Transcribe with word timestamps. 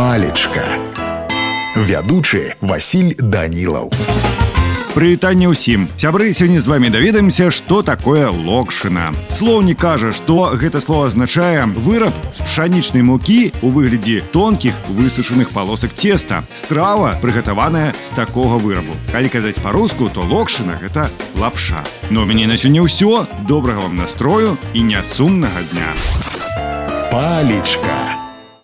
палечка. 0.00 0.64
Вядучы 1.76 2.56
Васіль 2.64 3.12
данілаў 3.20 3.92
Прывітанне 4.96 5.52
ўсім 5.52 5.92
сябры 6.00 6.32
сёння 6.32 6.56
з 6.56 6.72
вами 6.72 6.88
даведаемся 6.88 7.50
что 7.52 7.82
такое 7.84 8.32
локшына. 8.32 9.12
Слоўнік 9.28 9.76
кажа 9.76 10.08
что 10.16 10.56
гэта 10.56 10.80
слово 10.80 11.12
азначае 11.12 11.68
выраб 11.76 12.16
з 12.32 12.40
пшанічнай 12.40 13.04
мукі 13.04 13.52
у 13.60 13.68
выглядзе 13.68 14.24
тонкіх 14.32 14.72
высушаных 14.88 15.52
палосак 15.52 15.92
цеста. 15.92 16.48
Страва 16.56 17.20
прыгатаваная 17.20 17.92
з 18.00 18.16
такога 18.16 18.56
вырабу. 18.56 18.96
Калі 19.12 19.28
казаць 19.28 19.60
па-руску 19.60 20.08
то 20.08 20.24
локшына 20.24 20.80
гэта 20.80 21.12
лапша. 21.36 21.84
Но 22.08 22.24
мяне 22.24 22.48
на 22.48 22.56
сёння 22.56 22.80
ўсё. 22.80 23.28
Добрага 23.44 23.84
вам 23.84 24.00
настрою 24.00 24.56
і 24.72 24.80
нясумнага 24.80 25.60
дня. 25.68 25.92
Палечка. 27.12 28.09